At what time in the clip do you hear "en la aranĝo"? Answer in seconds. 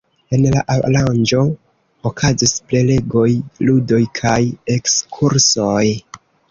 0.35-1.41